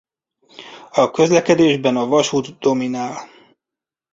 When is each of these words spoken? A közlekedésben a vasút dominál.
A 0.91 1.11
közlekedésben 1.11 1.95
a 1.95 2.05
vasút 2.05 2.59
dominál. 2.59 3.29